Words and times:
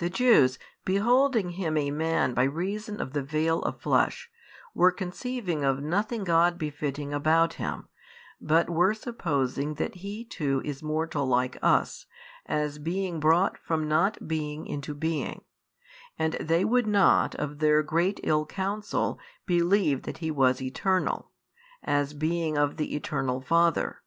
The 0.00 0.10
Jews 0.10 0.58
beholding 0.84 1.52
Him 1.52 1.78
a 1.78 1.90
Man 1.90 2.34
by 2.34 2.42
reason 2.44 3.00
of 3.00 3.14
the 3.14 3.22
veil 3.22 3.62
of 3.62 3.80
flesh, 3.80 4.30
were 4.74 4.92
conceiving 4.92 5.64
of 5.64 5.80
nothing 5.82 6.24
God 6.24 6.58
befitting 6.58 7.14
about 7.14 7.54
Him, 7.54 7.88
but 8.38 8.68
were 8.68 8.92
supposing 8.92 9.76
that 9.76 9.94
He 9.94 10.26
too 10.26 10.60
is 10.62 10.82
mortal 10.82 11.24
like 11.24 11.56
us, 11.62 12.04
as 12.44 12.78
being 12.78 13.18
brought 13.18 13.56
from 13.56 13.88
not 13.88 14.28
being 14.28 14.66
into 14.66 14.92
being, 14.94 15.40
and 16.18 16.34
they 16.34 16.62
would 16.62 16.86
not 16.86 17.34
of 17.36 17.60
their 17.60 17.82
great 17.82 18.20
ill 18.24 18.44
counsel 18.44 19.18
believe 19.46 20.02
that 20.02 20.18
He 20.18 20.30
was 20.30 20.60
Eternal, 20.60 21.30
as 21.82 22.12
being 22.12 22.58
of 22.58 22.76
the 22.76 22.94
Eternal 22.94 23.40
Father. 23.40 24.02